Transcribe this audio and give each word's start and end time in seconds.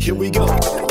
Here 0.00 0.14
we 0.14 0.30
go. 0.30 0.89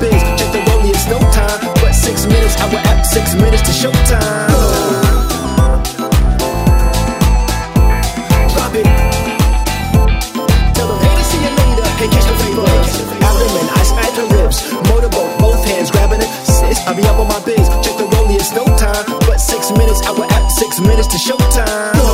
time 0.00 0.14
is 0.14 0.22
just 0.40 0.52
the 0.52 0.58
rollie, 0.58 0.90
it's 0.90 1.06
no 1.06 1.18
time. 1.32 1.60
But 1.80 1.92
six 1.92 2.26
minutes, 2.26 2.56
I 2.60 2.66
will 2.70 2.78
app 2.78 3.04
six 3.06 3.34
minutes 3.34 3.62
to 3.62 3.72
showtime. 3.72 4.48
Drop 8.54 8.74
it. 8.74 8.86
Tell 10.74 10.88
them, 10.88 10.98
hey, 11.02 11.14
to 11.14 11.24
see 11.24 11.40
you 11.42 11.50
later. 11.50 11.86
Hey, 11.98 12.08
catch 12.08 12.26
the 12.26 12.34
vapor. 12.42 12.66
Abdomen, 13.24 13.66
I 13.70 13.82
smack 13.84 14.12
the 14.14 14.24
ribs. 14.34 14.58
Motorboat, 14.90 15.38
both 15.38 15.64
hands 15.64 15.90
grabbing 15.90 16.20
it. 16.20 16.30
Sis, 16.46 16.80
I 16.86 16.94
be 16.94 17.02
up 17.02 17.18
on 17.18 17.28
my 17.28 17.40
biz. 17.44 17.68
Check 17.84 17.96
the 17.98 18.04
rollie, 18.04 18.36
it's 18.36 18.52
no 18.52 18.64
time. 18.76 19.04
But 19.26 19.38
six 19.40 19.70
minutes, 19.72 20.02
I 20.02 20.12
will 20.12 20.30
app 20.30 20.50
six 20.50 20.80
minutes 20.80 21.08
to 21.08 21.18
showtime. 21.18 22.13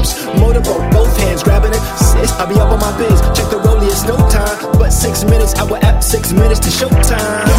ropes. 0.00 0.26
Motorboat, 0.38 0.92
both 0.92 1.16
hands 1.18 1.42
grabbing 1.42 1.72
it. 1.72 1.80
Sis, 1.98 2.32
I 2.32 2.46
be 2.46 2.54
up 2.54 2.70
on 2.70 2.80
my 2.80 2.96
biz. 2.98 3.20
Check 3.36 3.50
the 3.50 3.58
rollie, 3.58 3.86
it's 3.86 4.04
no 4.04 4.16
time. 4.28 4.78
But 4.78 4.90
six 4.90 5.24
minutes, 5.24 5.54
I 5.54 5.64
will 5.64 5.82
app 5.84 6.02
six 6.02 6.32
minutes 6.32 6.60
to 6.60 6.68
showtime. 6.68 7.49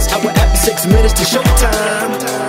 minutes, 0.00 0.12
I 0.12 0.18
will 0.24 0.30
app 0.38 0.56
six 0.56 0.86
minutes 0.86 1.12
to 1.14 1.24
showtime. 1.24 2.39